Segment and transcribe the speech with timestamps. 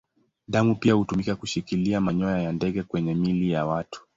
[0.47, 4.07] Damu pia hutumika kushikilia manyoya ya ndege kwenye miili ya watu.